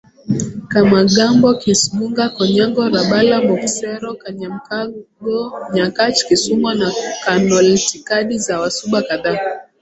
[0.71, 5.37] Kamagambo Kasgunga Konyango Rabala Muksero Kanyamkago
[5.73, 6.89] Nyakach Kisumo na
[7.23, 9.43] KanoItikadi za Wasuba kadhaa